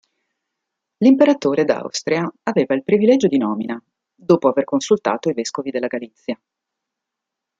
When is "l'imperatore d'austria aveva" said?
0.97-2.73